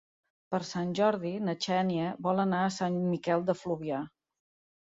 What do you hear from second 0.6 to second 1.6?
Sant Jordi na